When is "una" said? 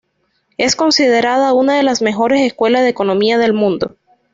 1.53-1.77